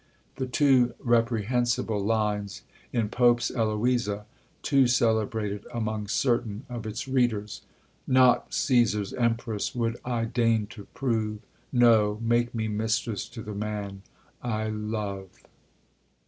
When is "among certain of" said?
5.71-6.87